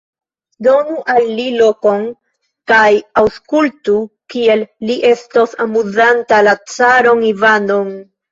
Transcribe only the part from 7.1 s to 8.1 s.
Ivanon!